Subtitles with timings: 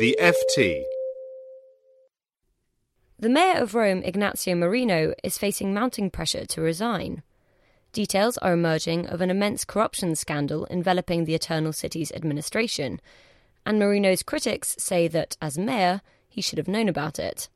[0.00, 0.82] The FT.
[3.18, 7.22] The mayor of Rome, Ignazio Marino, is facing mounting pressure to resign.
[7.92, 12.98] Details are emerging of an immense corruption scandal enveloping the Eternal City's administration,
[13.66, 17.50] and Marino's critics say that, as mayor, he should have known about it.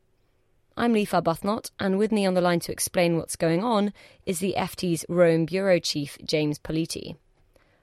[0.76, 3.90] I'm Leaf Arbuthnot, and with me on the line to explain what's going on
[4.26, 7.16] is the FT's Rome bureau chief, James Politi.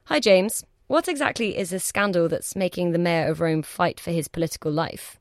[0.04, 0.64] Hi, James.
[0.92, 4.74] What exactly is this scandal that's making the mayor of Rome fight for his political
[4.74, 5.18] life?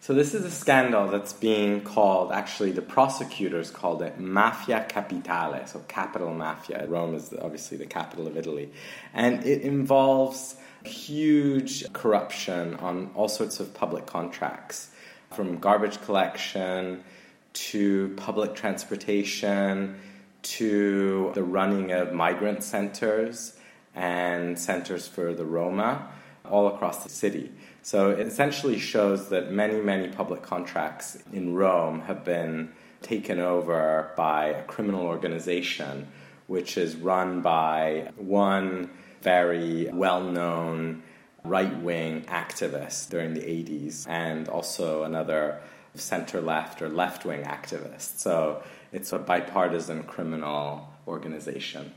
[0.00, 5.64] So, this is a scandal that's being called, actually, the prosecutors called it Mafia Capitale,
[5.68, 6.88] so capital mafia.
[6.88, 8.72] Rome is obviously the capital of Italy.
[9.14, 14.90] And it involves huge corruption on all sorts of public contracts
[15.30, 17.04] from garbage collection
[17.52, 20.00] to public transportation
[20.42, 23.55] to the running of migrant centers
[23.96, 26.08] and centers for the Roma
[26.48, 27.50] all across the city.
[27.82, 32.72] So it essentially shows that many, many public contracts in Rome have been
[33.02, 36.06] taken over by a criminal organization
[36.46, 38.90] which is run by one
[39.22, 41.02] very well known
[41.44, 45.60] right wing activist during the 80s and also another
[45.94, 48.18] center left or left wing activist.
[48.18, 51.92] So it's a bipartisan criminal organization.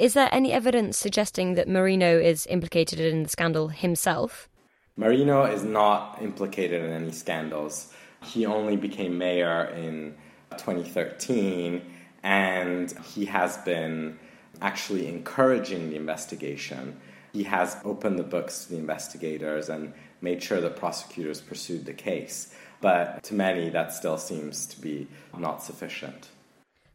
[0.00, 4.48] Is there any evidence suggesting that Marino is implicated in the scandal himself?
[4.96, 7.92] Marino is not implicated in any scandals.
[8.24, 10.16] He only became mayor in
[10.52, 11.82] 2013
[12.22, 14.18] and he has been
[14.62, 16.98] actually encouraging the investigation.
[17.34, 19.92] He has opened the books to the investigators and
[20.22, 22.54] made sure that prosecutors pursued the case.
[22.80, 26.30] But to many, that still seems to be not sufficient.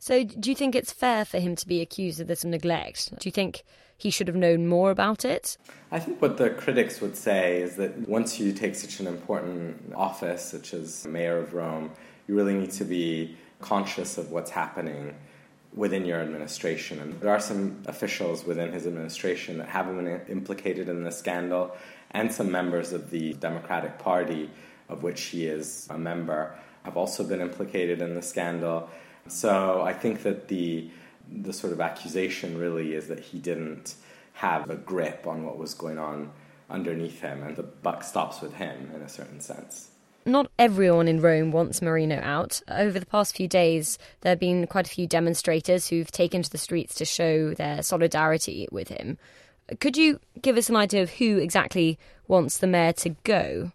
[0.05, 3.09] So, do you think it's fair for him to be accused of this neglect?
[3.17, 3.63] Do you think
[3.97, 5.57] he should have known more about it?
[5.91, 9.95] I think what the critics would say is that once you take such an important
[9.95, 11.89] office, such as mayor of Rome,
[12.27, 15.15] you really need to be conscious of what's happening
[15.73, 16.99] within your administration.
[16.99, 21.75] And there are some officials within his administration that have been implicated in the scandal,
[22.11, 24.51] and some members of the Democratic Party,
[24.87, 28.87] of which he is a member, have also been implicated in the scandal.
[29.27, 30.89] So I think that the
[31.31, 33.95] the sort of accusation really is that he didn't
[34.33, 36.31] have a grip on what was going on
[36.69, 39.89] underneath him, and the buck stops with him in a certain sense
[40.25, 42.61] not everyone in Rome wants Marino out.
[42.67, 46.49] Over the past few days, there have been quite a few demonstrators who've taken to
[46.49, 49.17] the streets to show their solidarity with him.
[49.79, 53.71] Could you give us an idea of who exactly wants the mayor to go?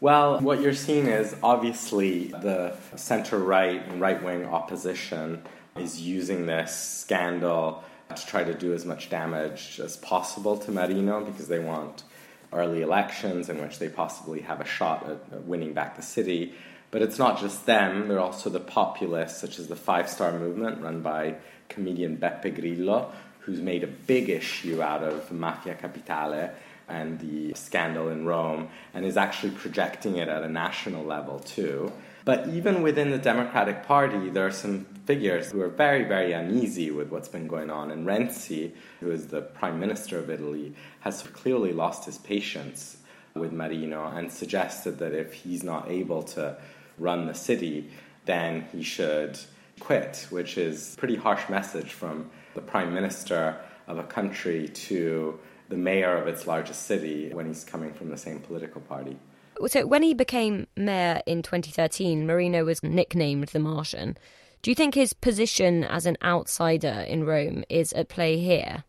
[0.00, 5.42] Well, what you're seeing is obviously the center right and right wing opposition
[5.76, 7.82] is using this scandal
[8.14, 12.04] to try to do as much damage as possible to Marino because they want
[12.52, 16.54] early elections in which they possibly have a shot at winning back the city.
[16.92, 20.80] But it's not just them, they're also the populists, such as the Five Star Movement,
[20.80, 21.34] run by
[21.68, 23.10] comedian Beppe Grillo,
[23.40, 26.52] who's made a big issue out of Mafia Capitale
[26.88, 31.92] and the scandal in Rome, and is actually projecting it at a national level too.
[32.24, 36.90] But even within the Democratic Party, there are some figures who are very, very uneasy
[36.90, 37.90] with what's been going on.
[37.90, 42.98] And Renzi, who is the Prime Minister of Italy, has clearly lost his patience
[43.34, 46.58] with Marino and suggested that if he's not able to
[46.98, 47.88] run the city,
[48.26, 49.38] then he should
[49.80, 53.56] quit, which is a pretty harsh message from the Prime Minister
[53.86, 55.38] of a country to
[55.68, 59.18] the mayor of its largest city when he's coming from the same political party.
[59.66, 64.16] So, when he became mayor in 2013, Marino was nicknamed the Martian.
[64.62, 68.84] Do you think his position as an outsider in Rome is at play here?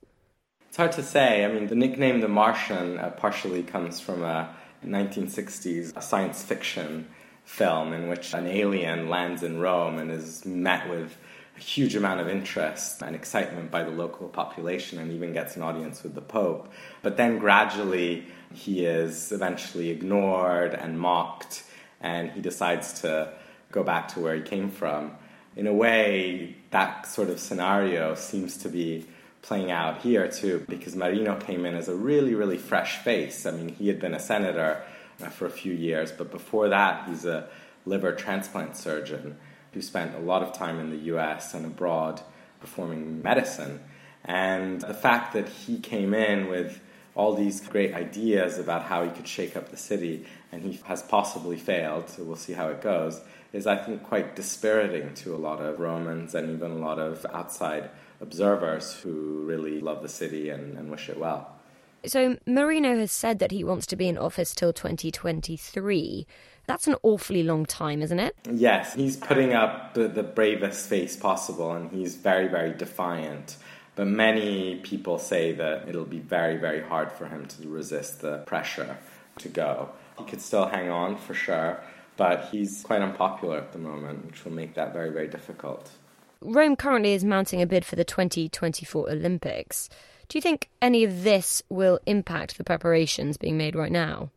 [0.68, 1.46] It's hard to say.
[1.46, 7.08] I mean, the nickname the Martian uh, partially comes from a 1960s science fiction
[7.44, 11.18] film in which an alien lands in Rome and is met with
[11.60, 15.62] a huge amount of interest and excitement by the local population and even gets an
[15.62, 16.72] audience with the Pope.
[17.02, 21.64] But then gradually he is eventually ignored and mocked,
[22.00, 23.34] and he decides to
[23.72, 25.12] go back to where he came from.
[25.56, 29.06] In a way, that sort of scenario seems to be
[29.42, 33.46] playing out here too, because Marino came in as a really, really fresh face.
[33.46, 34.82] I mean, he had been a senator
[35.22, 37.50] uh, for a few years, but before that, he's a
[37.86, 39.38] liver transplant surgeon
[39.74, 42.22] who spent a lot of time in the US and abroad
[42.60, 43.80] performing medicine.
[44.26, 46.82] And the fact that he came in with
[47.16, 51.02] all these great ideas about how he could shake up the city, and he has
[51.02, 53.20] possibly failed, so we'll see how it goes,
[53.52, 57.26] is I think quite dispiriting to a lot of Romans and even a lot of
[57.34, 57.90] outside
[58.22, 61.59] observers who really love the city and, and wish it well.
[62.06, 66.26] So Marino has said that he wants to be in office till 2023.
[66.66, 68.36] That's an awfully long time, isn't it?
[68.50, 73.58] Yes, he's putting up the, bravest face possible and he's very, very defiant.
[73.96, 78.38] But many people say that it'll be very, very hard for him to resist the
[78.40, 78.98] pressure
[79.40, 79.90] to go.
[80.18, 81.82] He could still hang on for sure,
[82.16, 85.90] but he's quite unpopular at the moment, which will make that very, very difficult.
[86.42, 89.90] Rome currently is mounting a bid for the 2024 Olympics.
[90.30, 94.32] Do you think any of this will impact the preparations being made right now?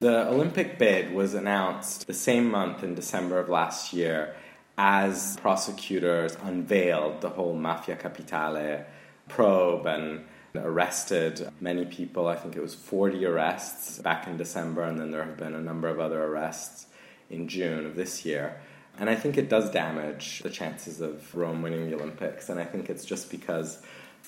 [0.00, 4.36] The Olympic bid was announced the same month in December of last year
[4.78, 8.84] as prosecutors unveiled the whole Mafia Capitale
[9.28, 10.24] probe and
[10.54, 12.28] arrested many people.
[12.28, 15.60] I think it was 40 arrests back in December, and then there have been a
[15.60, 16.86] number of other arrests
[17.30, 18.60] in June of this year.
[18.98, 22.48] And I think it does damage the chances of Rome winning the Olympics.
[22.48, 23.82] And I think it's just because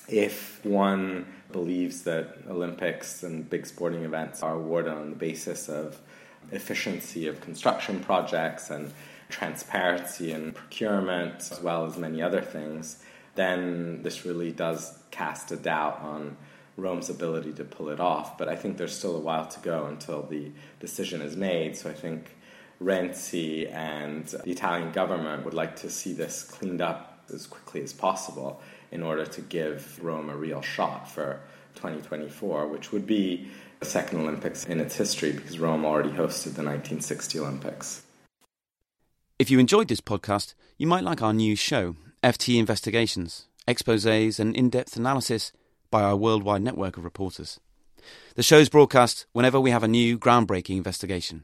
[0.09, 5.99] if one believes that Olympics and big sporting events are awarded on the basis of
[6.51, 8.91] efficiency of construction projects and
[9.29, 13.03] transparency in procurement, as well as many other things,
[13.35, 16.37] then this really does cast a doubt on
[16.77, 18.37] Rome's ability to pull it off.
[18.37, 21.75] But I think there's still a while to go until the decision is made.
[21.75, 22.35] So I think
[22.81, 27.93] Renzi and the Italian government would like to see this cleaned up as quickly as
[27.93, 31.39] possible in order to give Rome a real shot for
[31.75, 36.63] 2024, which would be the second Olympics in its history because Rome already hosted the
[36.63, 38.03] 1960 Olympics.
[39.39, 44.55] If you enjoyed this podcast, you might like our new show, FT Investigations, exposes and
[44.55, 45.51] in depth analysis
[45.91, 47.59] by our worldwide network of reporters.
[48.35, 51.43] The show's broadcast whenever we have a new groundbreaking investigation.